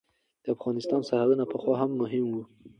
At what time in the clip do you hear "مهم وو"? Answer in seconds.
2.01-2.43